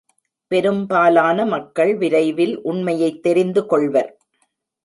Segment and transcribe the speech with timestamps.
[0.51, 4.11] பெரும்பாலான மக்கள் விரைவில் உண்மையைத் தெரிந்துகொள்வர்.